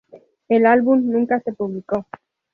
El 0.49 0.65
álbum 0.65 1.11
nunca 1.11 1.39
se 1.41 1.53
publicó. 1.53 2.07